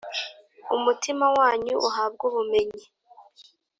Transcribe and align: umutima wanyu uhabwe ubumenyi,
umutima 0.75 1.25
wanyu 1.37 1.75
uhabwe 1.87 2.21
ubumenyi, 2.29 2.83